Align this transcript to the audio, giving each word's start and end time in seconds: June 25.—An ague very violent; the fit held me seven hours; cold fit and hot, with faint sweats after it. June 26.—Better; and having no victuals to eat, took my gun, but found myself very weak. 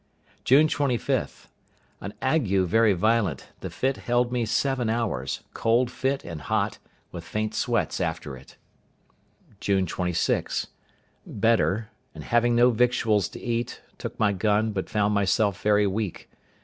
June 0.43 0.67
25.—An 0.67 2.11
ague 2.23 2.57
very 2.65 2.93
violent; 2.93 3.49
the 3.59 3.69
fit 3.69 3.97
held 3.97 4.31
me 4.31 4.47
seven 4.47 4.89
hours; 4.89 5.41
cold 5.53 5.91
fit 5.91 6.23
and 6.23 6.41
hot, 6.41 6.79
with 7.11 7.23
faint 7.23 7.53
sweats 7.53 8.01
after 8.01 8.35
it. 8.35 8.57
June 9.59 9.85
26.—Better; 9.85 11.89
and 12.15 12.23
having 12.23 12.55
no 12.55 12.71
victuals 12.71 13.29
to 13.29 13.39
eat, 13.39 13.83
took 13.99 14.19
my 14.19 14.33
gun, 14.33 14.71
but 14.71 14.89
found 14.89 15.13
myself 15.13 15.61
very 15.61 15.85
weak. 15.85 16.31